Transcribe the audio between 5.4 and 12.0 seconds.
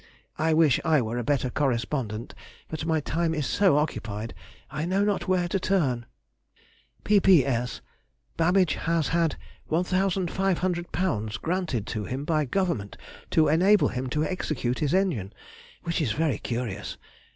to turn. P.P.S.—Babbage has had £1,500 granted